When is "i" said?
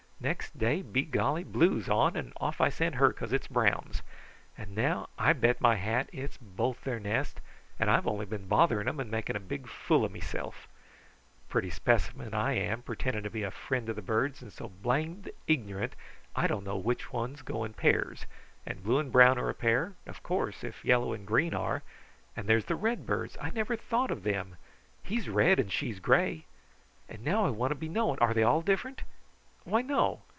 2.61-2.69, 5.17-5.33, 12.35-12.53, 16.35-16.45, 23.41-23.49, 27.47-27.49